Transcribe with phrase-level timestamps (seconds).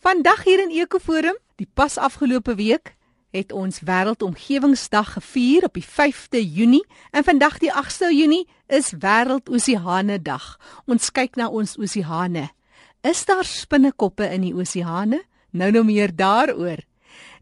[0.00, 2.94] Vandag hier in Ekoforum, die pas afgelope week,
[3.36, 10.16] het ons Wêreldomgewingsdag gevier op die 5de Junie en vandag die 8de Junie is Wêreldoseane
[10.24, 10.56] Dag.
[10.88, 12.46] Ons kyk na ons oseane.
[13.04, 15.20] Is daar spinnekoppe in die oseane?
[15.52, 16.80] Nou nou meer daaroor.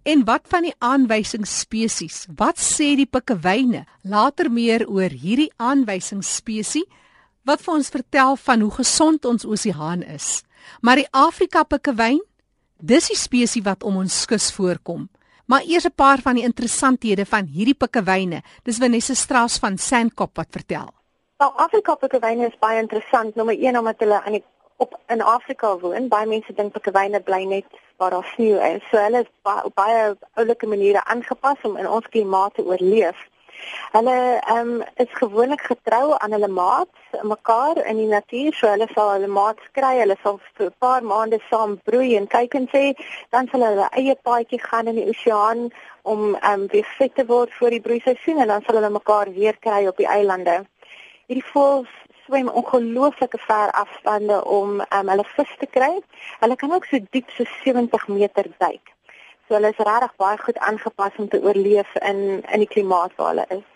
[0.02, 2.24] En wat van die aanwysingsspesies?
[2.34, 3.84] Wat sê die pikkewyne?
[4.02, 6.90] Later meer oor hierdie aanwysingsspesies
[7.46, 10.42] wat vir ons vertel van hoe gesond ons oseaan is.
[10.82, 12.18] Maar die Afrika pikkewyn
[12.78, 15.08] Dis die spesies wat om ons kus voorkom.
[15.50, 18.42] Maar eers 'n paar van die interessanthede van hierdie pikkewyne.
[18.62, 20.88] Dis Vanessa Strauss van Sandkop wat vertel.
[21.38, 24.44] Nou Afrika pikkewyne is baie interessant, nommer 1 omdat hulle aan die
[24.76, 26.08] op in Afrika woon.
[26.08, 27.64] Baie mense dink pikkewyne bly net
[27.96, 28.82] waar daar sneeu is.
[28.90, 33.16] So hulle is baie, op baie oulike maniere aangepas om in ons klimaat te oorleef.
[33.92, 38.88] Hulle ehm um, is gewoonlik getrou aan hulle maats, mekaar in die natuur, so hulle
[38.94, 42.68] sal hulle maats kry, hulle sal vir 'n paar maande saam broei en kyk en
[42.74, 42.84] sê,
[43.36, 45.70] dan sal hulle eie paadjie gaan in die oseaan
[46.02, 49.32] om ehm um, weer fit te word vir die broeiseisoen en dan sal hulle mekaar
[49.40, 50.58] weer kry op die eilande.
[51.28, 55.94] Hierdie voëls swem ongelooflike ver afstande om ehm um, hulle vis te kry.
[56.44, 58.97] Hulle kan ook so diep so 70 meter duik.
[59.48, 63.30] So hulle is regtig baie goed aangepas om te oorleef in in die klimaat waar
[63.32, 63.66] hulle is.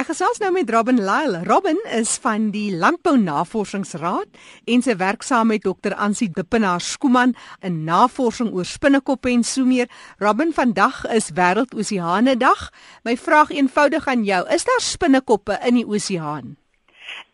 [0.00, 1.42] Ek gesels nou met Robin Lyle.
[1.44, 4.38] Robin is van die Landbou Navorsingsraad
[4.72, 5.92] en sy werk saam met Dr.
[5.92, 9.90] Ansie Dippenaar Skooman in navorsing oor spinnekoppe en so meer.
[10.22, 12.70] Robin, vandag is Wêreldoseane Dag.
[13.04, 16.59] My vraag eenvoudig aan jou: Is daar spinnekoppe in die oseaan?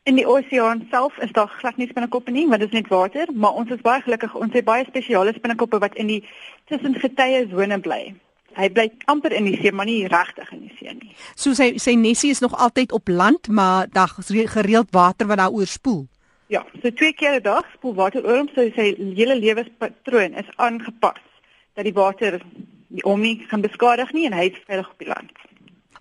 [0.06, 3.27] In die oseaan self is daar glad nie spinnekoppe nie, want dit is net water,
[3.34, 4.34] maar ons is baie gelukkig.
[4.34, 6.23] Ons het baie spesiale spinnekoppe wat in die
[6.70, 8.14] tussengetye sone bly.
[8.56, 11.14] Hy bly amper in die see, maar nie regtig in die see nie.
[11.34, 14.14] So sy sy nesie is nog altyd op land, maar daar
[14.55, 16.06] gereeld water wat daar oorspoel.
[16.48, 20.47] Ja, so twee keer 'n dag spoel water oor hom, so sy hele lewenspatroon is
[20.56, 21.20] aangepas
[21.75, 22.41] dat die water
[23.03, 25.33] hom nie kan beskadig nie en hy is veilig op die land.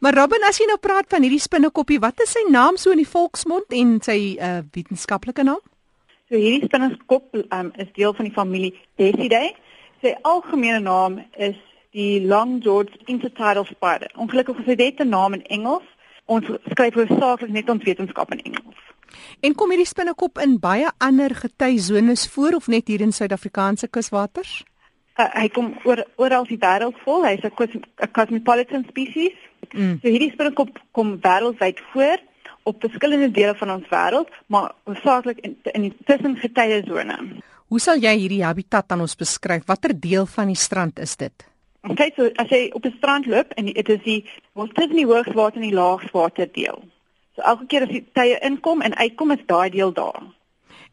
[0.05, 2.99] Maar Robin, as jy nou praat van hierdie spinnekoppie, wat is sy naam so in
[3.01, 5.63] die volksmond en sy uh, wetenskaplike naam?
[6.29, 8.69] So hierdie spinnekop um, is deel van die familie
[9.01, 9.55] Decidae.
[10.05, 11.57] Sy algemene naam is
[11.97, 14.13] die Long George Intertidal Spider.
[14.13, 15.89] Ongelukkig is dit 'n naam in Engels.
[16.29, 18.77] Ons skryf hoofsaaklik net ons wetenskap in Engels.
[19.41, 24.61] En kom hierdie spinnekop in baie ander getysones voor of net hier in Suid-Afrikaanse kuswaters?
[25.17, 27.23] Uh, hy kom oor oral die wêreld vol.
[27.25, 29.33] Hy's 'n cosmopolitan species.
[29.73, 29.99] Mm.
[30.01, 32.21] So hierdie spinnekop kom wêreldwyd voor
[32.63, 37.17] op verskillende dele van ons wêreld, maar hoofsaaklik in in die tussengetye sone.
[37.67, 39.65] Hoe sal jy hierdie habitat aan ons beskryf?
[39.65, 41.45] Watter deel van die strand is dit?
[41.85, 45.05] Okay, so as jy op 'n strand loop en dit is die ons tussen die
[45.05, 46.83] hoogswater en die laagswater deel.
[47.35, 50.23] So elke keer as die tye inkom en uitkom is daai deel daar.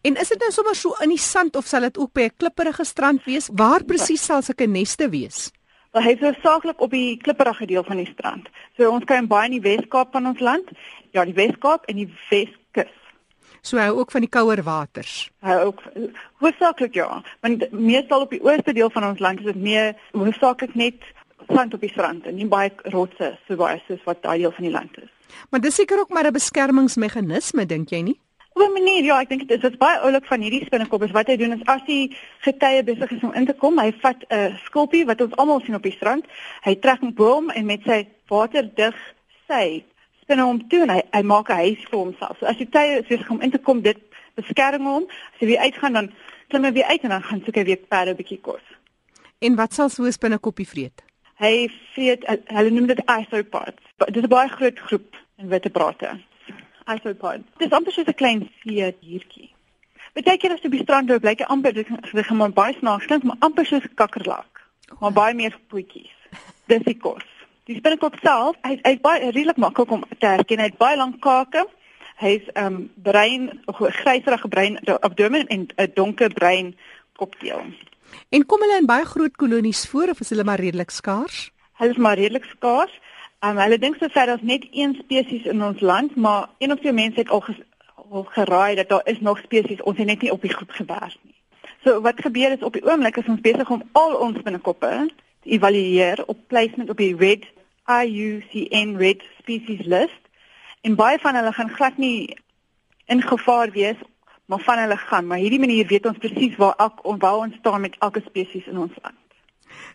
[0.03, 2.37] En is dit nou sommer so in die sand of sal dit ook by 'n
[2.37, 3.49] klipprige strand wees?
[3.53, 5.51] Waar presies sal sulke neste wees?
[5.93, 8.47] Wel hy is hoofsaaklik op die klipprige deel van die strand.
[8.79, 10.71] So ons kry baie in die Wes-Kaap van ons land.
[11.13, 12.95] Ja, die Wes-Kaap en die Weskus.
[13.61, 15.29] So hy ook van die kouer waters.
[15.45, 15.83] Hy ook
[16.41, 20.73] hoofsaaklik ja, want meestal op die ooste deel van ons land is dit meer hoofsaaklik
[20.81, 21.05] net
[21.51, 24.65] sand op die strand en nie baie rotse so baie soos wat daai deel van
[24.71, 25.13] die land is.
[25.53, 28.19] Maar dis seker ook maar 'n beskermingsmeganisme dink jy nie?
[28.69, 31.37] 'n manier ja, ek dink dit is baie oulik van hierdie spinnekop is wat hy
[31.37, 32.11] doen is as hy
[32.45, 35.61] getye besig is om in te kom, hy vat 'n uh, skulpie wat ons almal
[35.61, 36.27] sien op die strand.
[36.65, 38.97] Hy trek 'n boom en met sy waterdig
[39.49, 39.85] sy
[40.23, 42.39] spinne hom toe en hy hy maak 'n huis vir homself.
[42.39, 43.99] So as die tye besig om in te kom, dit
[44.35, 45.07] beskerm hom.
[45.35, 46.13] As hy weer uitgaan dan
[46.49, 48.65] klim hy weer uit en dan gaan soek hy weer perde 'n bietjie kos.
[49.41, 51.03] En wat sal so 'n spinnekopie vreet?
[51.39, 53.83] Hy vreet hulle noem dit isopods.
[53.99, 56.19] Dit is 'n baie groot groep in wittebrate
[56.87, 57.43] isopod.
[57.59, 59.51] Dis amper soos 'n klein see diertjie.
[60.15, 62.75] Baie keer as jy op die strand loop, lyk hy amper dit gaan maar baie
[62.79, 64.61] snaaks klink, maar amper soos 'n kakkerlak.
[65.01, 66.17] Maar baie meer voetjies.
[66.67, 67.25] Dis die kos.
[67.65, 70.59] Die spinnekop self, hy hy's baie redelik maklik om te herken.
[70.59, 71.67] Hy het baie lang kake.
[72.17, 76.77] Hy's ehm um, brein, gryserige brein abdomen en 'n donker brein
[77.17, 77.63] kopdeel.
[78.29, 81.51] En kom hulle in baie groot kolonies voor of is hulle maar redelik skaars?
[81.73, 83.01] Hulle is maar redelik skaars.
[83.43, 86.93] Um, hulle dink sover daar's net een spesies in ons land, maar een of twee
[86.93, 87.57] mense het al, ges,
[87.95, 91.17] al geraai dat daar is nog spesies, ons het net nie op die groep gewerk
[91.23, 91.35] nie.
[91.83, 94.93] So wat gebeur is op die oomblik is ons besig om al ons binnekoppe
[95.43, 97.49] te evalueer op placement op die red
[97.91, 100.23] IUCN red species list.
[100.87, 102.39] En baie van hulle gaan glad nie
[103.11, 103.99] in gevaar wees,
[104.47, 107.81] maar van hulle gaan, maar hierdie manier weet ons presies waar elk waar ons staan
[107.81, 109.19] met elke spesies in ons land.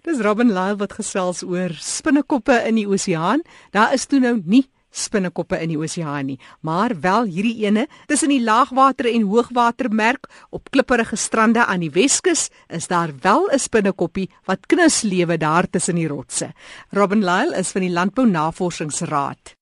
[0.04, 3.42] Dis Robin Lyle wat gesels oor spinnekoppe in die oseaan.
[3.72, 4.66] Daar is toe nou nie
[4.98, 10.72] spinnekoppe in die oseaan nie, maar wel hierdie ene tussen die laagwater en hoogwatermerk op
[10.72, 15.96] klipperige strande aan die Weskus is daar wel 'n spinnekoppie wat knus lewe daar tussen
[15.96, 16.54] die rotse.
[16.92, 19.57] Robin Lyle is van die Landbou Navorsingsraad.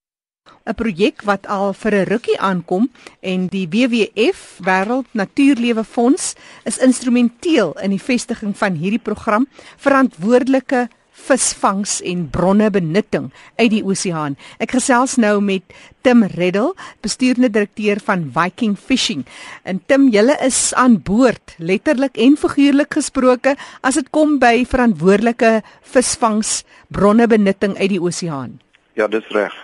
[0.65, 2.89] 'n projek wat al vir 'n rukkie aankom
[3.21, 9.47] en die WWF Wêreld Natuurlewe Fonds is instrumenteel in die vestiging van hierdie program
[9.77, 14.35] verantwoordelike visvangs en bronne benutting uit die oseaan.
[14.59, 15.63] Ek gesels nou met
[16.05, 19.23] Tim Reddel, bestuurende direkteur van Viking Fishing.
[19.63, 25.61] En Tim, julle is aan boord, letterlik en figuurlik gesproke, as dit kom by verantwoordelike
[25.81, 26.63] visvangs
[26.93, 28.59] bronne benutting uit die oseaan.
[28.93, 29.55] Ja, dis reg.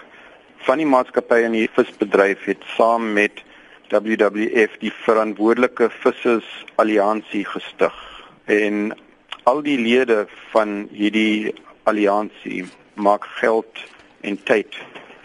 [0.61, 3.39] Van die maatskappye in die visbedryf het saam met
[3.89, 7.95] WWF die verantwoordelike vissers alliansie gestig.
[8.45, 8.93] En
[9.49, 11.53] al die lede van hierdie
[11.89, 13.81] alliansie maak geld
[14.21, 14.77] en tyd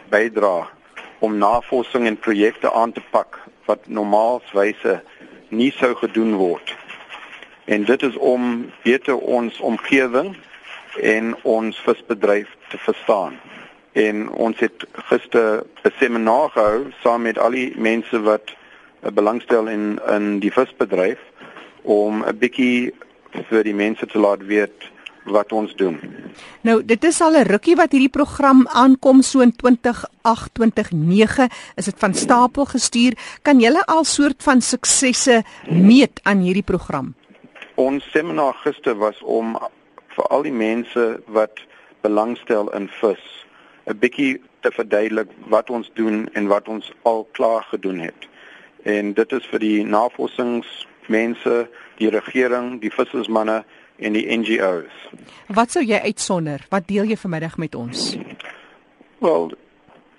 [0.08, 0.70] bydra
[1.18, 3.36] om navorsing en projekte aan te pak
[3.68, 5.02] wat normaalswyse
[5.48, 6.72] nie sou gedoen word.
[7.64, 10.32] En dit is om beter ons omgewing
[11.02, 13.36] en ons visbedryf te verstaan.
[13.96, 18.52] En ons het gister 'n seminar gehou saam met al die mense wat
[19.00, 21.20] belangstel in in die visbedryf
[21.82, 22.94] om 'n bietjie
[23.48, 24.90] vir die mense te laat weet
[25.24, 26.00] wat ons doen.
[26.60, 31.84] Nou, dit is al 'n rukkie wat hierdie program aankom so in 2008 2009 is
[31.84, 33.12] dit van stapel gestuur.
[33.42, 37.14] Kan julle al soort van suksesse meet aan hierdie program?
[37.74, 39.58] Ons seminar gister was om
[40.08, 41.60] vir al die mense wat
[42.00, 43.45] belangstel in vis
[43.86, 48.28] 'n bietjie te verduidelik wat ons doen en wat ons al klaar gedoen het.
[48.82, 53.64] En dit is vir die navorsingsmense die regering, die vissersmanne
[53.96, 54.96] en die NGOs.
[55.46, 56.66] Wat sou jy uitsonder?
[56.70, 58.16] Wat deel jy vanmiddag met ons?
[59.18, 59.52] Wel,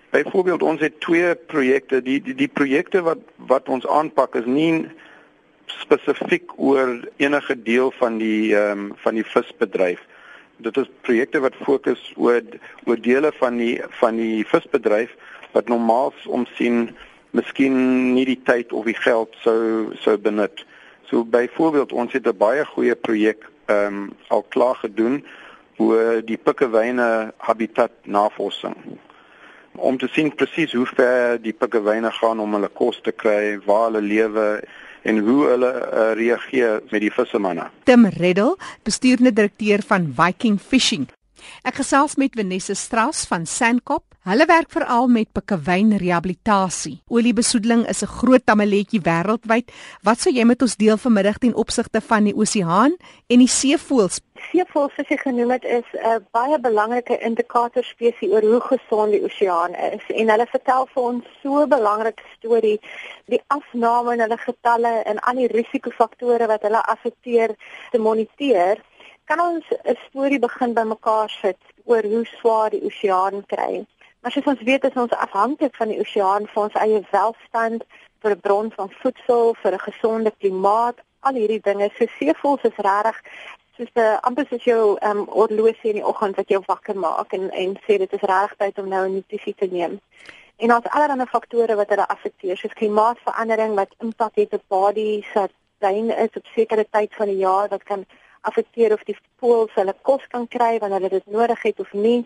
[0.09, 4.87] byvoorbeeld ons het twee projekte, die die, die projekte wat wat ons aanpak is nie
[5.67, 10.01] spesifiek oor enige deel van die ehm um, van die visbedryf.
[10.57, 12.41] Dit is projekte wat fokus oor
[12.85, 15.13] oor dele van die van die visbedryf
[15.51, 16.95] wat normaals omsien
[17.31, 17.77] miskien
[18.13, 20.65] nie die tyd of die geld sou sou benut.
[21.09, 25.25] So byvoorbeeld ons het 'n baie goeie projek ehm um, al klaar gedoen
[25.77, 28.97] oor die pikkewyne habitat navorsing
[29.77, 33.87] om te sien presies hoe ver die pikkewyne gaan om hulle kos te kry, waar
[33.87, 34.45] hulle lewe
[35.07, 37.69] en hoe hulle uh, reageer met die vissemanne.
[37.87, 38.57] Tim Reddel,
[38.87, 41.07] bestuurende direkteur van Viking Fishing.
[41.67, 46.97] Ek gesels met Vanessa Strauss van Sandkop Hulle werk veral met pikkewyn rehabilitasie.
[47.07, 49.71] Oliebesoedeling is 'n groot tamaletjie wêreldwyd.
[50.03, 52.97] Wat sou jy met ons deel vanmiddag ten opsigte van die oseaan
[53.27, 54.19] en die seevoëls?
[54.51, 59.23] Seevoëls soos jy genoem het is 'n baie belangrike indikator spesies oor hoe gesond die
[59.23, 62.79] oseaan is en hulle vertel vir ons so 'n belangrike storie,
[63.25, 67.55] die afname in hulle getalle en al die risikofaktore wat hulle affekteer
[67.91, 68.77] te moniteer.
[69.25, 73.85] Kan ons 'n storie begin by mekaar sit oor hoe swaar die oseaan kry?
[74.27, 77.83] Maar soos ons weet is ons afhanklik van die oseaan vir ons eie welstand,
[78.21, 81.87] vir 'n bron van voedsel, vir 'n gesonde klimaat, al hierdie dinge.
[81.95, 83.21] So seevoëls is regtig
[83.77, 87.31] soos 'n amper soos jou ehm um, oorlosie in die oggend wat jou wakker maak
[87.31, 89.99] en en sê dit is regtig tyd om nou 'n notisie te neem.
[90.57, 95.51] En ons allerlei faktore wat hulle affekteer, soos klimaatsverandering wat impak het op bodies, wat
[95.77, 98.05] dan is op sekere tyd van die jaar wat kan
[98.41, 102.25] affekteer of die voëls hulle kos kan kry wanneer hulle dit nodig het of nie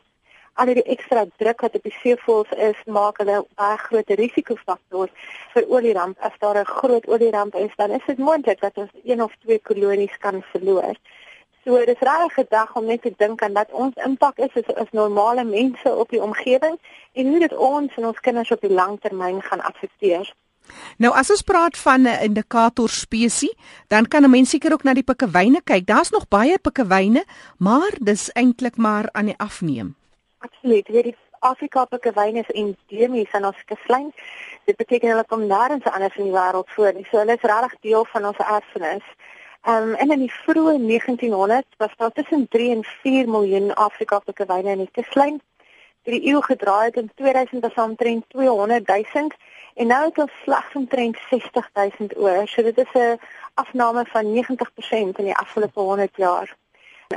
[0.53, 5.09] al die ekstra druk wat op die seevoëls is, maak hulle baie groot risikofaktor
[5.53, 6.17] vir olieramp.
[6.19, 9.59] As daar 'n groot olieramp is, dan is dit moontlik dat ons een of twee
[9.59, 10.95] kolonies kan verloor.
[11.63, 14.53] So dit is regtig 'n dag om net te dink aan dat ons impak is
[14.55, 16.79] as, as normale mense op die omgewing
[17.13, 20.33] en hoe dit ons en ons kinders op die lang termyn gaan affekteer.
[20.97, 23.55] Nou as ons praat van 'n indikator spesies,
[23.87, 25.85] dan kan 'n mens seker ook na die pikkewyne kyk.
[25.85, 27.25] Daar's nog baie pikkewyne,
[27.57, 30.00] maar dis eintlik maar aan die afneem.
[30.41, 30.87] Absoluut.
[30.87, 34.07] Weet die Afrika pikkewyn is endemies in ons kuslyn.
[34.69, 37.05] Dit beteken hulle kom nêrens anders in die wêreld voor nie.
[37.09, 39.07] So hulle is regtig deel van ons erfenis.
[39.69, 44.19] Ehm um, en in die vroeë 1900s was daar tussen 3 en 4 miljoen Afrika
[44.19, 45.37] pikkewyne in die kuslyn.
[46.03, 49.29] Deur die eeu gedraai het in 2000 was omtrent 200 000
[49.75, 52.47] en nou het ons slegs omtrent 60 000 oor.
[52.47, 53.19] So dit is 'n
[53.53, 56.57] afname van 90% in die afgelope 100 jaar.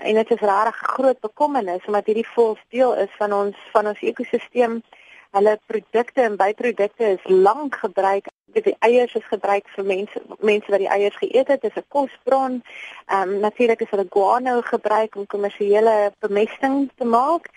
[0.03, 3.87] En dit is regtig 'n groot bekommernis omdat hierdie voëls deel is van ons van
[3.87, 4.83] ons ekosisteem.
[5.31, 8.27] Hulle produkte en byprodukte is lank gebruik.
[8.47, 12.63] Die eiers is gebruik vir mense mense wat die eiers geëet het, is 'n kosbron.
[13.07, 17.51] Ehm um, natuurlik is hulle guano gebruik om kommersiële bemesting te maak.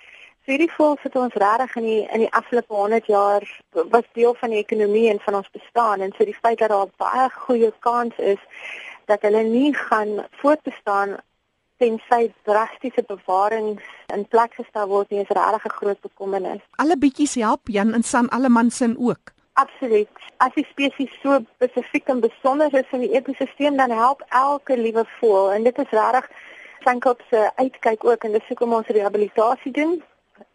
[0.47, 4.53] hierdie voels het ons regtig in die in die afgelope 100 jaar was deel van
[4.53, 8.15] die ekonomie en van ons bestaan en so die feit dat daar baie goeie kans
[8.17, 8.39] is
[9.11, 11.17] dat hulle nie gaan voortbestaan
[11.77, 16.61] tensy drastiese bewarings in plek gestel word nie is regtig 'n groot bekommernis.
[16.75, 19.33] Alle bietjies help Jan en San alle man sin ook.
[19.53, 20.09] Absoluut.
[20.37, 25.05] As die spesies so spesifiek en besonder is in die ekosisteem dan help elke liewe
[25.19, 26.29] voël en dit is regtig
[26.83, 30.03] Sankop se uitkyk ook en dis hoekom ons rehabilitasie doen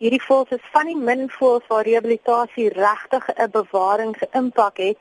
[0.02, 5.00] hierdie voëls is van die min voëls waar rehabilitasie regtig 'n bewaringsimpak het.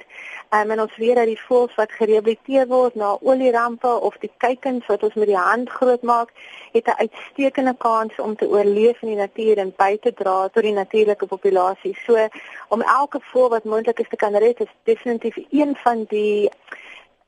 [0.49, 4.85] Um, en ons weet dat die voëls wat gerehabiliteer word na olierampe of die kuikens
[4.85, 6.29] wat ons met die hand grootmaak,
[6.71, 10.63] het 'n uitstekende kans om te oorleef in die natuur en by te dra tot
[10.63, 11.97] die natuurlike populasie.
[12.05, 12.27] So
[12.67, 16.49] om elke voël wat moontlik is te kan red is definitief een van die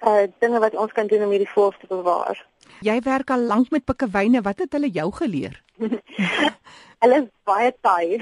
[0.06, 2.46] uh dinge wat ons kan doen om hierdie voëls te bewaar.
[2.84, 5.62] Jy werk al lank met pikkewyne, wat het hulle jou geleer?
[7.04, 8.18] hulle is baie taai.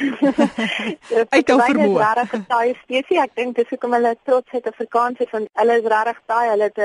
[1.36, 1.72] Uit jou vermoë.
[1.72, 3.24] Hulle is regtig taai spesies.
[3.24, 6.46] Ek dink dis hoekom hulle trots het op Afrikaans het van hulle is regtig taai.
[6.54, 6.82] Hulle het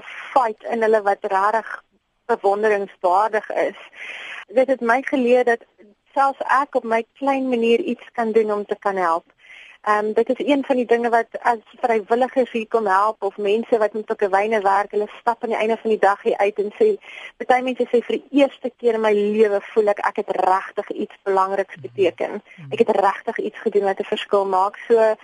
[0.00, 1.68] 'n fight in hulle wat regtig
[2.26, 3.78] bewonderingswaardig is.
[4.58, 5.62] Dit het my geleer dat
[6.14, 9.24] selfs ek op my klein manier iets kan doen om te kan help.
[9.86, 13.36] Ehm um, dit is een van die dinge wat as vrywilligers hier kom help of
[13.36, 16.58] mense wat met pikkewyne werk, hulle stap aan die einde van die dag hier uit
[16.58, 16.88] en sê
[17.46, 20.90] baie mense sê vir die eerste keer in my lewe voel ek ek het regtig
[21.04, 22.42] iets belangriks beteken.
[22.74, 24.82] Ek het regtig iets gedoen wat 'n verskil maak.
[24.88, 25.14] So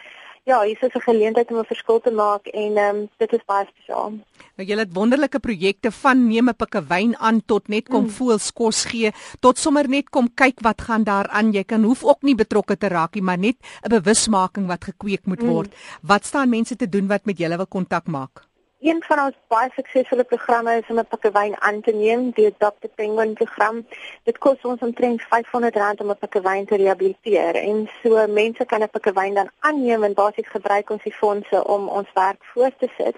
[0.44, 3.44] ja, hier is 'n geleentheid om 'n verskil te maak en ehm um, dit is
[3.46, 4.10] baie spesiaal.
[4.56, 8.10] Nou jy het wonderlike projekte van neem 'n pikkewyn aan tot net kom mm.
[8.10, 11.52] voels kos gee, tot sommer net kom kyk wat gaan daar aan.
[11.52, 15.26] Jy kan hoef ook nie betrokke te raak nie, maar net 'n bewusmaking wat gekweek
[15.26, 15.48] moet mm.
[15.48, 15.70] word.
[15.70, 16.08] Mm.
[16.08, 18.51] Wat staan mense te doen wat met julle wil kontak maak?
[18.82, 22.80] Een van ons baie suksesvolle programme is om 'n pikkewyn aan te neem, die Adopt
[22.80, 23.86] the Penguin program.
[24.22, 28.90] Dit kos ons omtrent R500 om 'n pikkewyn te rehabiliteer en so mense kan 'n
[28.90, 33.16] pikkewyn dan aanneem en basies gebruik ons die fondse om ons werk voort te sit.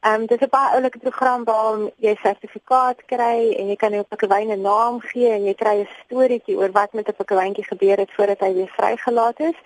[0.00, 3.92] Ehm um, dit is 'n baie oulike program waar jy sertifikaat kry en jy kan
[3.92, 7.64] jou pikkewyn 'n naam gee en jy kry 'n storieetjie oor wat met 'n pikkewyntjie
[7.64, 9.56] gebeur het voordat hy weer vrygelaat is.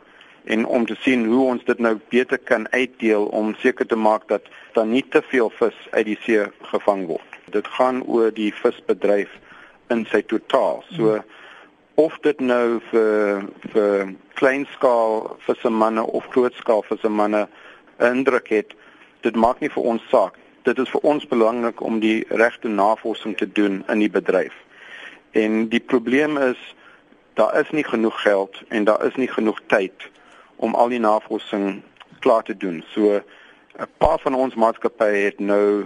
[0.43, 4.27] en om te sien hoe ons dit nou beter kan uitdeel om seker te maak
[4.27, 7.37] dat daar nie te veel vis uit die see gevang word.
[7.55, 9.31] Dit gaan oor die visbedryf
[9.93, 10.83] in sy totaal.
[10.97, 11.21] So
[11.95, 13.43] of dit nou vir
[13.75, 17.45] vir kleinskaal vissemanne of grootskaal vissemanne
[18.01, 18.73] indruk het,
[19.21, 23.37] dit maak nie vir ons saak dit is vir ons belangrik om die regte navorsing
[23.37, 24.53] te doen in die bedryf.
[25.31, 26.59] En die probleem is
[27.33, 30.09] daar is nie genoeg geld en daar is nie genoeg tyd
[30.55, 31.81] om al die navorsing
[32.19, 32.83] klaar te doen.
[32.93, 33.21] So
[33.79, 35.85] 'n paar van ons maatskappye het nou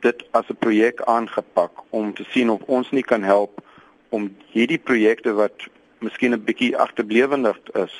[0.00, 3.60] dit as 'n projek aangepak om te sien of ons nie kan help
[4.08, 5.66] om hierdie projekte wat
[5.98, 7.94] miskien 'n bietjie agterblewendig is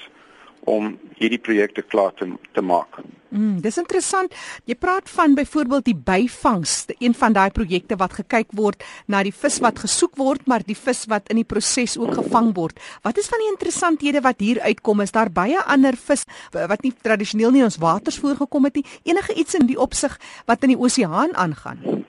[0.70, 3.02] om hierdie projekte klaar te te maak.
[3.34, 4.34] Mm, dis interessant.
[4.68, 9.34] Jy praat van byvoorbeeld die byvangs, een van daai projekte wat gekyk word na die
[9.34, 12.78] vis wat gesoek word, maar die vis wat in die proses ook gevang word.
[13.02, 15.02] Wat is van die interessanthede wat hier uitkom?
[15.02, 16.22] Is daar baie ander vis
[16.54, 18.86] wat nie tradisioneel nie in ons waters voorgekom het nie?
[19.02, 20.14] Enige iets in die opsig
[20.46, 22.04] wat in die oseaan aangaan?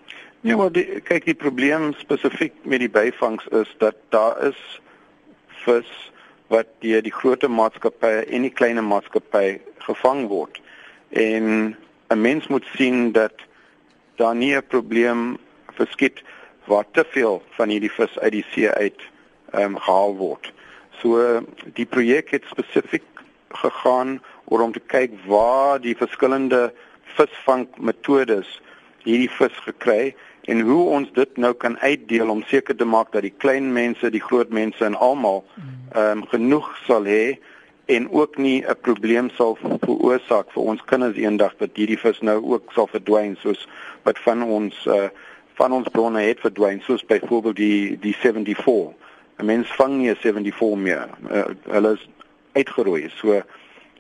[0.46, 4.60] Ja, maar die, kyk die probleem spesifiek met die byvangs is dat daar is
[5.66, 5.90] vis
[6.48, 10.62] wat deur die groot maatskappye en die klein maatskappye gevang word.
[11.10, 11.76] En
[12.10, 13.34] 'n mens moet sien dat
[14.16, 15.38] daar nie 'n probleem
[15.74, 16.24] verskiet
[16.66, 19.02] waar te veel van hierdie vis uit die see uit
[19.52, 20.54] ehm um, gehaal word.
[21.02, 21.42] So
[21.74, 23.04] die projek het spesifiek
[23.50, 26.74] gegaan oor om te kyk waar die verskillende
[27.18, 28.62] visvangmetodes
[29.04, 33.26] hierdie vis gekry en hoe ons dit nou kan uitdeel om seker te maak dat
[33.26, 35.44] die klein mense, die groot mense en almal
[35.94, 37.38] ehm um, genoeg sal hê
[37.86, 42.42] en ook nie 'n probleem sal veroorsaak vir ons kinders eendag dat hierdie vis nou
[42.44, 43.68] ook sal verdwyn soos
[44.04, 45.10] wat van ons uh,
[45.54, 48.94] van ons bronne het verdwyn soos byvoorbeeld die die 74.
[49.38, 51.10] 'n Mens vang nie 'n 74 meer.
[51.32, 52.10] Uh, hulle is
[52.54, 53.10] uitgeroei.
[53.16, 53.42] So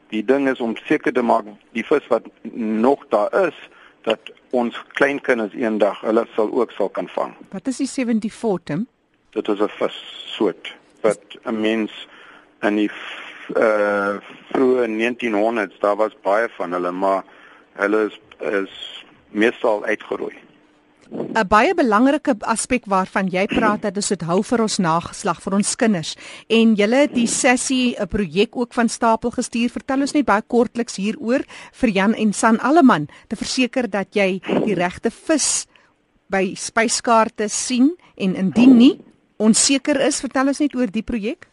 [0.10, 2.24] die ding is om seker te maak die vis wat
[2.54, 3.58] nog daar is
[4.05, 7.33] dat ons kleinkinders eendag hulle sal ook sal kan vang.
[7.51, 8.88] Wat is die 74 Tim?
[9.35, 9.97] Dit is 'n vis
[10.38, 12.07] soort wat 'n mens
[12.62, 12.91] in die
[13.55, 14.17] uh
[14.51, 17.24] vroeë 1900s daar was baie van hulle maar
[17.74, 20.45] hulle is is meestal uitgeroei.
[21.12, 25.75] 'n Baie belangrike aspek waarvan jy praat dat dit hou vir ons nageslag vir ons
[25.75, 26.15] kinders
[26.50, 29.69] en julle het die sessie 'n projek ook van stapel gestuur.
[29.69, 31.43] Vertel ons net baie kortliks hieroor
[31.74, 35.67] vir Jan en San Alleman te verseker dat jy die regte vis
[36.29, 39.00] by spyskaarte sien en indien nie
[39.38, 41.47] onseker is, vertel ons net oor die projek.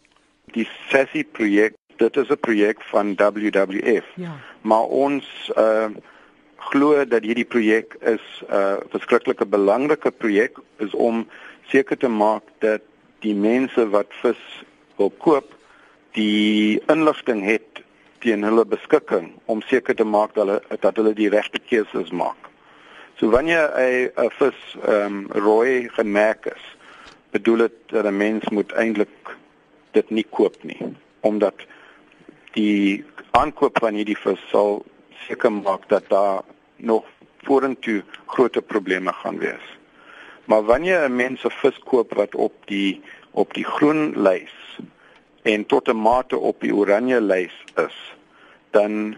[0.55, 4.07] Die sessie projek dit is 'n projek van WWF.
[4.17, 4.39] Ja.
[4.63, 5.91] Maar ons uh
[6.71, 11.29] glo dat hierdie projek is 'n uh, verskriklike belangrike projek is om
[11.73, 12.81] seker te maak dat
[13.21, 14.43] die mense wat vis
[14.97, 15.55] wil koop
[16.13, 17.83] die inligting het
[18.19, 22.39] teen hulle beskikking om seker te maak dat hulle dat hulle die regte keuses maak.
[23.17, 26.65] So wanneer 'n 'n vis ehm um, rooi gemerk is,
[27.31, 29.37] bedoel dit dat 'n mens moet eintlik
[29.93, 30.81] dit nie koop nie
[31.21, 31.55] omdat
[32.53, 34.85] die aankoop van hierdie vis sal
[35.27, 36.43] seker maak dat daar
[36.83, 37.05] nog
[37.43, 39.67] vorentoe groot probleme gaan wees.
[40.45, 44.79] Maar wanneer 'n mens 'n vis koop wat op die op die groen lys
[45.43, 48.15] en tot 'n mate op die oranje lys is,
[48.71, 49.17] dan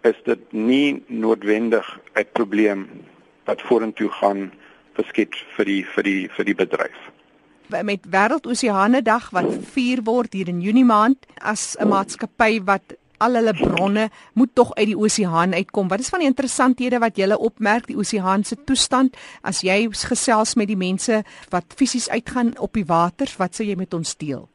[0.00, 2.88] is dit nie noodwendig 'n probleem
[3.44, 4.52] wat vorentoe gaan
[4.92, 7.12] verskiet vir die vir die vir die bedryf
[7.82, 13.34] met wêreldoseane dag wat vier word hier in Junie maand as 'n maatskappy wat al
[13.34, 15.88] hulle bronne moet tog uit die oseaan uitkom.
[15.88, 20.54] Wat is van die interessanthede wat jy opmerk die oseaan se toestand as jy gesels
[20.54, 24.48] met die mense wat fisies uitgaan op die waters, wat sê jy met ons deel?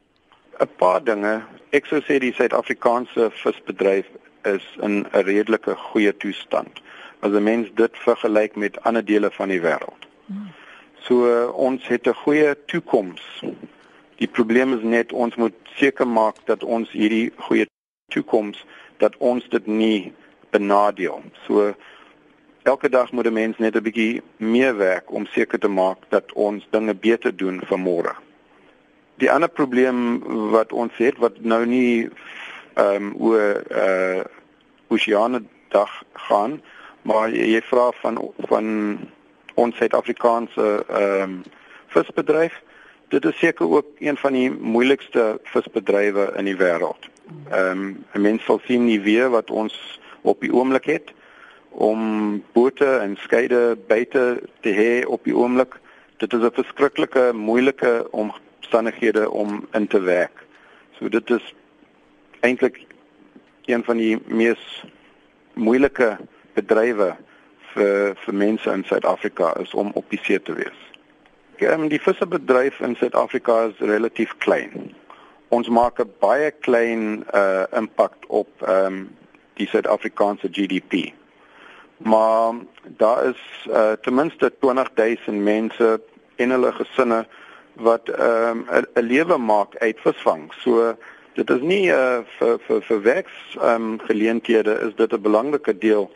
[0.60, 1.42] 'n Paar dinge.
[1.72, 4.06] Ek sou sê die Suid-Afrikaanse visbedryf
[4.44, 6.82] is in 'n redelike goeie toestand
[7.22, 10.04] as 'n mens dit vergelyk met ander dele van die wêreld.
[11.08, 13.22] So ons het 'n goeie toekoms.
[14.16, 17.66] Die probleem is net ons moet seker maak dat ons hierdie goeie
[18.10, 18.66] toekoms
[18.98, 20.14] dat ons dit nie
[20.50, 21.22] benadeel.
[21.46, 21.74] So
[22.64, 26.34] elke dag moet 'n mens net 'n bietjie meer werk om seker te maak dat
[26.34, 28.16] ons dinge beter doen vir môre.
[29.18, 30.20] Die ander probleem
[30.52, 32.10] wat ons het wat nou nie
[32.74, 34.24] ehm um, oor uh
[34.90, 36.62] Oceane dag gaan,
[37.02, 38.66] maar jy vra van van
[39.54, 41.44] ons Suid-Afrikaanse ehm um,
[41.88, 42.62] visbedryf.
[43.10, 47.10] Dit is seker ook een van die moeilikste visbedrywe in die wêreld.
[47.52, 51.14] Ehm um, 'n mens sal sien nie weer wat ons op die oomblik het
[51.70, 55.80] om bote en skeide buite te hê op die oomblik.
[56.18, 60.46] Dit is 'n verskriklike moeilike omstandighede om in te werk.
[60.98, 61.54] So dit is
[62.40, 62.86] eintlik
[63.66, 64.84] een van die mees
[65.54, 66.18] moeilike
[66.54, 67.16] bedrywe
[67.74, 70.80] vir vir mense in Suid-Afrika is om op die see te wees.
[71.58, 74.94] Ehm die visserbedryf in Suid-Afrika is relatief klein.
[75.50, 79.10] Ons maak 'n baie klein uh impak op ehm um,
[79.54, 81.14] die Suid-Afrikaanse GDP.
[81.98, 82.54] Maar
[82.98, 86.02] daar is uh ten minste 20000 mense
[86.36, 87.26] en hulle gesinne
[87.74, 90.54] wat ehm um, 'n lewe maak uit visvang.
[90.62, 90.96] So
[91.34, 95.78] dit is nie uh vir vir vir werks ehm um, geleenthede is dit 'n belangrike
[95.78, 96.12] deel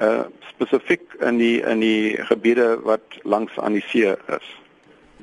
[0.00, 4.61] uh spesifiek in die in die gebiede wat langs aan die see is.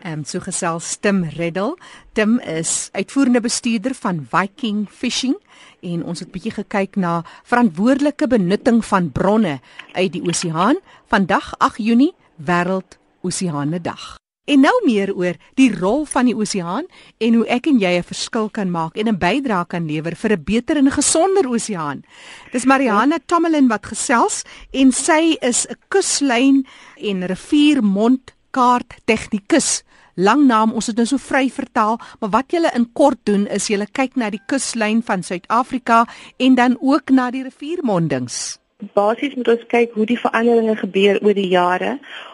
[0.03, 1.77] Ehm um, so gesels Tim Reddel.
[2.13, 5.35] Tim is uitvoerende bestuurder van Viking Fishing
[5.81, 9.59] en ons het bietjie gekyk na verantwoordelike benutting van bronne
[9.91, 10.79] uit die oseaan.
[11.12, 14.15] Vandag 8 Junie wêreld oseane dag.
[14.49, 16.88] En nou meer oor die rol van die oseaan
[17.21, 20.31] en hoe ek en jy 'n verskil kan maak en 'n bydrae kan lewer vir
[20.31, 22.03] 'n beter en gesonder oseaan.
[22.51, 26.65] Dis Mariana Tomelin wat gesels en sy is 'n kuslyn
[26.97, 29.83] en riviermondkaart tegnikus.
[30.19, 33.69] Lang naam, ons het nou so vry vertaal, maar wat julle in kort doen is
[33.71, 36.01] julle kyk na die kuslyn van Suid-Afrika
[36.43, 38.58] en dan ook na die riviermondings.
[38.97, 41.93] Basies moet ons kyk hoe die veranderinge gebeur oor die jare.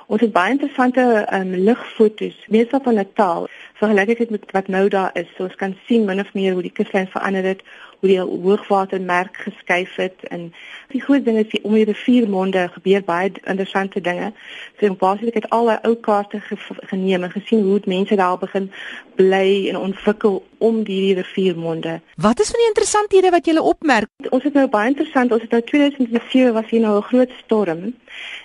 [0.09, 3.45] Ons het baie interessante um, ligfoto's, meestal van Natal,
[3.77, 5.29] vergelyk dit met wat nou daar is.
[5.37, 7.61] So ons kan sien min of meer hoe die kuslyn verander het
[8.05, 10.53] hoe die hoogwatermerk geskuif het en
[10.93, 14.31] die groot ding is die om die riviermonde gebeur baie interessante dinge.
[14.79, 16.57] So basies ek het al daai ou kaarte ge
[16.91, 18.69] geneem en gesien hoe mense daar begin
[19.15, 21.99] bly en ontwikkel om die riviermonde.
[22.21, 24.09] Wat is van die interessanthede wat jy opmerk?
[24.29, 27.93] Ons het nou baie interessant, ons het nou 2007 was hier nou 'n groot storm.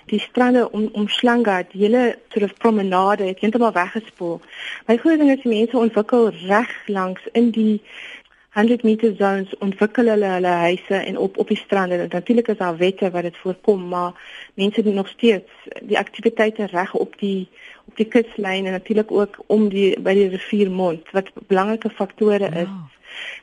[0.05, 4.41] Die strande om om Slanga, die hele soort of promenade het heeltemal weggespoel.
[4.87, 7.81] My groot ding is die mense ontwikkel reg langs in die
[8.51, 12.07] 100 meter zones ontwikkel hulle hulle huise en op op die strande.
[12.09, 14.11] Natuurlik is daar wette wat dit voorkom, maar
[14.53, 17.49] mense doen nog steeds die aktiwiteite reg op die
[17.85, 22.67] op die kuslyn en natuurlik ook om die by die riviermond wat belangrike faktore is.
[22.67, 22.89] Ja.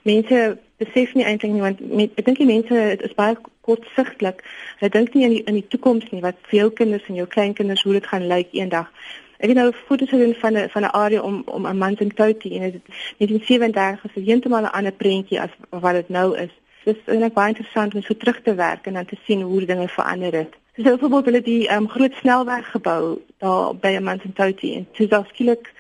[0.03, 4.45] Mense besef nie eintlik nie want met, ek dink die mense dit is baie kortsigtelik.
[4.79, 7.27] Hulle dink nie in die, in die toekoms nie wat vir jou kinders en jou
[7.27, 8.93] kleinkinders hoe dit gaan lyk eendag.
[9.39, 12.15] Ek het nou foto's gedoen van 'n van 'n area om om 'n man in
[12.15, 12.81] Touty en dit
[13.19, 16.51] het in 37 is heeltemal 'n ander prentjie as wat dit nou is.
[16.85, 19.89] Dis eintlik baie interessant om so terug te werk en dan te sien hoe dinge
[19.89, 20.55] verander het.
[20.77, 24.87] So byvoorbeeld hulle die um, groot snelweg gebou daar by 'n man in Touty en
[24.93, 25.73] toe daar skielik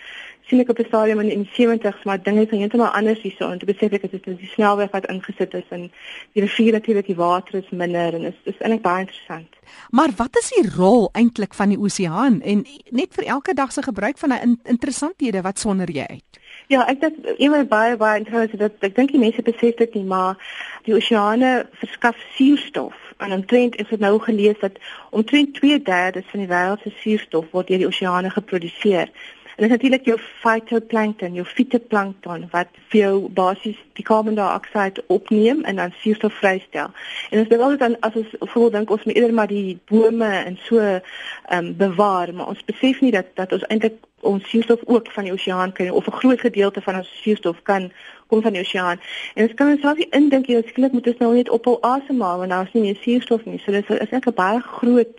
[0.48, 3.61] sien ek op die stadium in die 70s maar dinge is heeltemal anders hierso en
[3.61, 5.88] te besef ek dit is die snelweg wat ingesit is en
[6.37, 9.58] die rivier natuurlik die water is minder en is is eintlik baie interessant.
[9.90, 13.82] Maar wat is die rol eintlik van die oseaan en net vir elke dag se
[13.82, 16.40] gebruik van 'n in, interessanthede wat sonder jy uit?
[16.68, 20.04] Ja, ek dink iemand baie baie interessant dat ek dink die mense besef dit nie,
[20.04, 20.37] maar
[20.84, 22.94] die oseane verskaf suurstof.
[23.24, 24.76] En omtrent is dit nou gelees dat
[25.11, 29.11] omtrent 2/3 van die wêreld se suurstof word deur die oseane geproduseer.
[29.58, 35.64] En dit is natuurlik jou phytoplankton, jou fitoplankton wat vir jou basies die koolmonokside opneem
[35.66, 36.92] en dan suurstof vrystel.
[37.30, 40.58] En ons wil dan as ons voel dink ons moet eerder maar die bome en
[40.62, 41.02] so ehm
[41.50, 43.98] um, bewaar, maar ons besef nie dat dat ons eintlik
[44.30, 47.90] ons suurstof ook van die oseaan kry of 'n groot gedeelte van ons suurstof kan
[48.26, 49.00] kom van die oseaan.
[49.34, 52.50] En ons kan ons self indink jy skielik moet ons nou net ophou asemhaal want
[52.50, 53.58] daar is nie meer suurstof nie.
[53.58, 55.18] So dit is eintlik 'n baie groot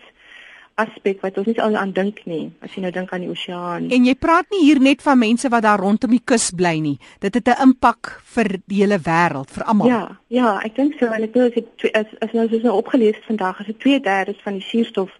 [0.82, 3.88] aspek wat ons nie al aan dink nie as jy nou dink aan die oseaan.
[3.92, 6.98] En jy praat nie hier net van mense wat daar rondom die kus bly nie.
[7.20, 9.88] Dit het 'n impak vir die hele wêreld, vir almal.
[9.88, 12.76] Ja, ja, ek dink so en ek dink as ek as as nou soos nou
[12.76, 15.10] opgelees vandag, as dit 2/3 van die suurstof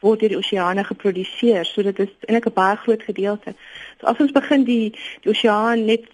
[0.00, 3.54] word deur die oseane geproduseer, so dit is eintlik 'n baie groot gedeelte.
[4.00, 6.04] So as ons begin die die oseaan net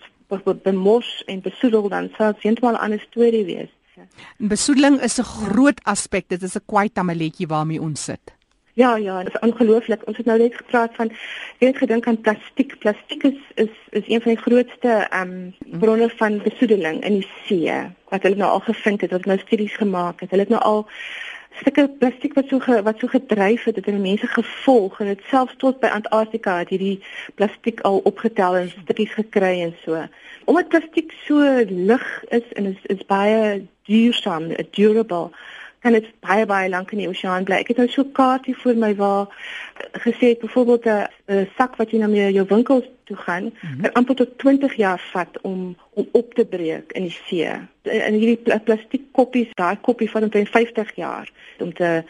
[0.62, 3.71] bemos en besoedel dan sal dit eintlik 'n ander storie wees.
[4.38, 6.29] Besoedeling is 'n groot aspek.
[6.29, 8.36] Dit is 'n kwai tamaletjie waarmee ons sit.
[8.77, 10.03] Ja, ja, dit is ongelooflik.
[10.05, 11.11] Ons het nou net gepraat van
[11.59, 12.79] het gedink aan plastiek.
[12.79, 17.29] Plastiek is is is een van die grootste ehm um, bronne van besoedeling in die
[17.45, 20.31] see wat hulle nou al gevind het, wat nou studies gemaak het.
[20.31, 20.87] Hulle het nou al
[21.61, 25.25] stukke plastiek wat so ge, wat so gedryf het, het hulle mense gevolg en dit
[25.31, 27.01] selfs tot by Antarktika het hierdie
[27.35, 30.05] plastiek al opgetel en stukkies gekry en so.
[30.45, 35.31] Omdat plastiek so lig is en is is baie duursaam, durable
[35.87, 37.61] kan dit baie baie lank in die oseaan bly.
[37.62, 39.27] Ek het nou so 'n kaartjie vir my waar
[40.05, 43.81] gesê het byvoorbeeld 'n sak wat jy na nou jou winkels toe gaan, mm -hmm.
[43.83, 47.51] kan amper tot 20 jaar vat om om op te breek in die see.
[47.83, 52.03] En hierdie plastiek koppies, daai koppie vat omtrent 50 jaar om te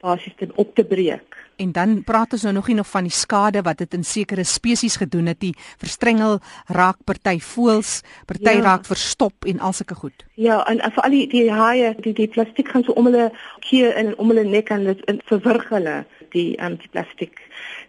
[0.00, 1.39] basies te op te breek.
[1.60, 4.44] En dan praat ons nou nog nie nog van die skade wat dit in sekere
[4.48, 6.38] spesies gedoen het, die verstrengel
[6.72, 8.62] raak party voels, party ja.
[8.64, 10.24] raak verstop en al sulke goed.
[10.40, 13.28] Ja, en, en vir al die die haie, die die plastiek gaan so om hulle
[13.66, 15.98] keer en om hulle nek en dit verwrig hulle
[16.32, 17.42] die um, die plastiek.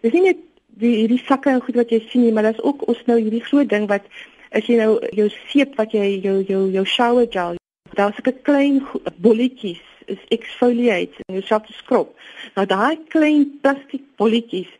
[0.04, 0.42] Dis nie net
[0.82, 3.44] die hierdie sakke en goed wat jy sien nie, maar daar's ook ons nou hierdie
[3.46, 4.04] groot ding wat
[4.52, 7.56] as jy nou jou seep wat jy jou jou jou shower gel,
[7.96, 8.82] daar's 'n klein
[9.16, 12.14] bolletjies is exfoliate en jouself te skrob.
[12.54, 14.70] Nou daai klein plastiek bolletjies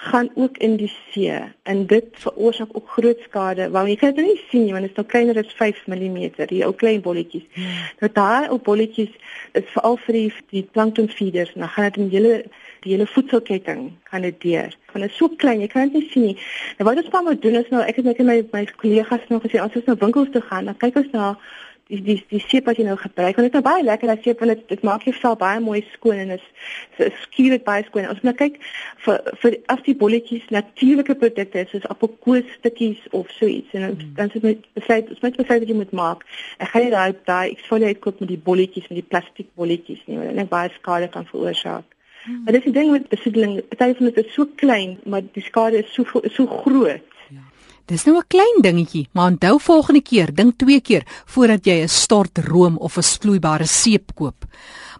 [0.00, 3.70] gaan ook in die see en dit veroorsaak ook groot skade.
[3.70, 6.18] Want jy kan dit nie sien nie want dit is nou kleiner as 5 mm,
[6.52, 7.46] die ou klein bolletjies.
[7.54, 7.80] Hmm.
[7.98, 9.10] Nou daai ou bolletjies
[9.58, 12.34] is veral vir die, die plankton feeders, dan gaan dit in hele
[12.84, 14.76] die hele voedselketting kan dit deur.
[14.92, 16.36] Want dit is so klein, jy kan dit nie sien nie.
[16.78, 19.42] Nou wat ons van moet doen is nou ek het net my my kollegas nog
[19.48, 21.32] gesê as ons nou winkels toe gaan, dan kyk ons na
[21.88, 23.36] die die die seep wat jy nou gebruik.
[23.36, 25.60] Want dit is nou baie lekker dat seep want dit dit maak jou vel baie
[25.64, 26.46] mooi skoon en is
[27.24, 28.08] skuur dit baie skoon.
[28.12, 28.58] Ons moet nou kyk
[29.06, 33.88] vir vir as die bolletjies natuurlike produkte is soos appelkoos stukkies of so iets en
[33.88, 34.14] mm.
[34.20, 36.26] dan sit met besluit ons moet besluit wat jy moet maak.
[36.58, 40.20] Ek gaan nie daai daai exfoliate koop met die bolletjies met die plastiek bolletjies nie
[40.20, 41.88] want dit net baie skade kan veroorsaak.
[42.24, 42.42] Hmm.
[42.44, 45.80] Maar dis die ding met besoedeling, party van dit is so klein, maar die skade
[45.80, 47.16] is so so groot.
[47.88, 51.88] Dis nou 'n klein dingetjie, maar onthou volgende keer, dink twee keer voordat jy 'n
[51.88, 54.44] stort room of 'n vloeibare seep koop.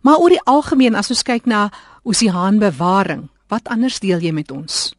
[0.03, 1.70] Maar oor die algemeen as ons kyk na
[2.03, 4.94] oseaanbewaring, wat anders deel jy met ons?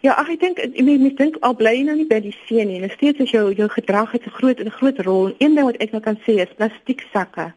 [0.00, 2.64] Ja, ag ek dink ek mens dink al bly jy nou nie by die see
[2.64, 5.34] nie, en steeds as jou jou gedrag het 'n groot 'n groot rol.
[5.38, 7.54] Een ding wat ek nou kan sê is plastiek sakke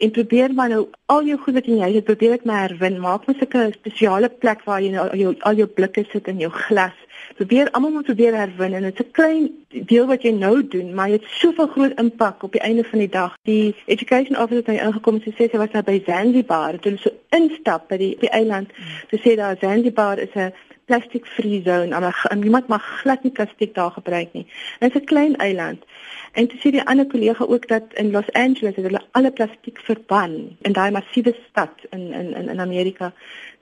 [0.00, 3.00] en probeer maar nou al jou goed wat jy het, probeer dit maar herwin.
[3.00, 6.38] Maak net 'n spesiale plek waar jy nou al jou al jou blikke sit in
[6.38, 6.96] jou glas.
[7.40, 10.94] Probeer almal moet probeer herwin en dit is 'n klein deel wat jy nou doen,
[10.94, 13.36] maar dit het soveel groot impak op die einde van die dag.
[13.42, 17.10] Die education officer het nou ingekom en sê sy was daar by Zanzibar, toe so
[17.28, 18.68] instap by die, die eiland.
[19.10, 20.52] Sy sê daar Zanzibar is 'n
[20.84, 22.00] plastic free zone.
[22.00, 24.46] Maar niemand mag glad nie plastiek daar gebruik nie.
[24.78, 25.84] Dit is 'n klein eiland.
[26.32, 29.78] En toe sê die ander kollega ook dat in Los Angeles het hulle alle plastiek
[29.78, 33.12] verban in daai massiewe stad in in in Amerika.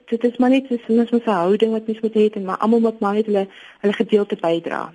[0.09, 2.43] Dit is maar net so 'n mens moet 'n houding wat mens moet hê en
[2.43, 3.47] maar almal moet maar net hulle
[3.81, 4.93] hulle gedeelte bydra.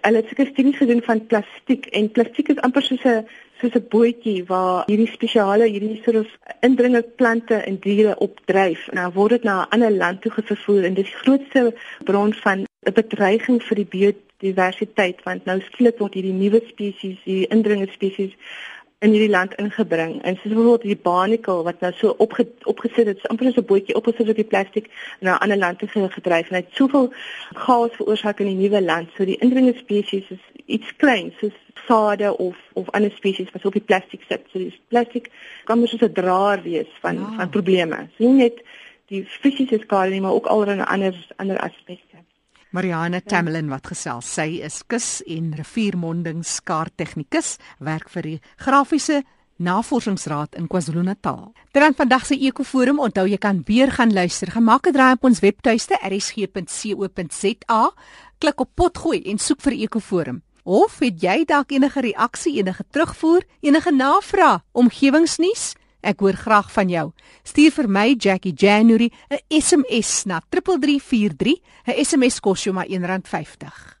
[0.00, 3.26] Hulle het seker studies gedoen van plastiek en plastiek is amper soos 'n
[3.60, 6.30] soos 'n bootjie waar hierdie spesiale hierdie soort of
[6.60, 10.84] indringende plante en diere opdryf en dan word dit na 'n ander land toe gevervoer
[10.84, 15.98] en dit is die grootste bron van 'n bedreiging vir die biodiversiteit want nou skielik
[15.98, 18.34] word hierdie nuwe spesies, hierdie indringende spesies
[18.98, 20.22] in hierdie land ingebring.
[20.22, 23.94] En soos byvoorbeeld die barnacle wat nou so opge, opgesit het, amper so 'n bootjie
[23.94, 27.12] opgesit op die plastiek na 'n ander land toe gedryf en hy het soveel
[27.52, 29.08] gas veroorsaak in die nuwe land.
[29.16, 31.52] So die indringende spesies is iets kleins soos
[31.86, 34.42] sade of of ander spesies wat op die plastiek sit.
[34.52, 35.30] So die plastiek
[35.64, 37.32] kan mos 'n draer wees van ja.
[37.36, 38.08] van probleme.
[38.16, 38.62] Sien net
[39.06, 42.16] die fisiese skade nie, maar ook allerlei ander ander aspekte.
[42.70, 43.28] Marianne ja.
[43.28, 44.34] Tamelin wat gesels.
[44.34, 49.22] Sy is kus en riviermondingskaarttegnikus, werk vir die grafiese
[49.56, 51.52] Navorsingsraad in KwaZulu-Natal.
[51.72, 54.50] Dan vandag se Ekoforum, onthou jy kan weer gaan luister.
[54.50, 57.90] Gemaak 'n draai op ons webtuiste rsg.co.za.
[58.38, 60.42] Klik op potgooi en soek vir Ekoforum.
[60.64, 65.74] Of het jy dalk enige reaksie, enige terugvoer, enige navraag, omgewingsnuus?
[66.06, 67.06] Ek hoor graag van jou.
[67.42, 71.60] Stuur vir my Jackie January 'n SMS na 3343.
[71.86, 73.95] 'n SMS kos jou maar R1.50.